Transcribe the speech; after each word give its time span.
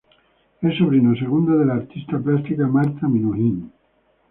Es 0.63 0.77
sobrino 0.79 1.15
segundo 1.15 1.59
de 1.59 1.65
la 1.67 1.75
artista 1.75 2.17
plástica 2.17 2.65
Marta 2.65 3.07
Minujín. 3.07 3.71